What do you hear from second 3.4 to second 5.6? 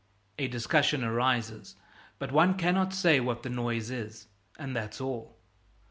the noise is, and that's all.